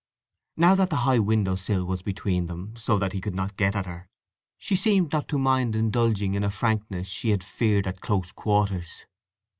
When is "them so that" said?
2.47-3.13